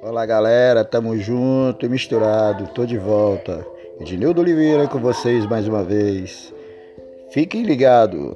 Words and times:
Olá 0.00 0.24
galera, 0.24 0.84
tamo 0.84 1.16
junto 1.16 1.84
e 1.84 1.88
misturado, 1.88 2.68
tô 2.68 2.86
de 2.86 2.96
volta. 2.96 3.66
Ednildo 3.98 4.40
Oliveira 4.40 4.86
com 4.86 5.00
vocês 5.00 5.44
mais 5.44 5.66
uma 5.66 5.82
vez. 5.82 6.54
Fiquem 7.30 7.64
ligados. 7.64 8.34